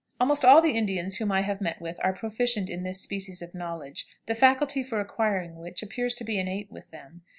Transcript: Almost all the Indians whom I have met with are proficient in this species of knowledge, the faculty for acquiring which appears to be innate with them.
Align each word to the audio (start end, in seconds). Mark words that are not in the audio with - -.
Almost 0.19 0.43
all 0.43 0.63
the 0.63 0.71
Indians 0.71 1.17
whom 1.17 1.31
I 1.31 1.41
have 1.41 1.61
met 1.61 1.79
with 1.79 2.03
are 2.03 2.11
proficient 2.13 2.71
in 2.71 2.81
this 2.81 2.99
species 2.99 3.39
of 3.43 3.53
knowledge, 3.53 4.07
the 4.25 4.33
faculty 4.33 4.81
for 4.81 4.99
acquiring 4.99 5.57
which 5.57 5.83
appears 5.83 6.15
to 6.15 6.23
be 6.23 6.39
innate 6.39 6.71
with 6.71 6.89
them. 6.89 7.21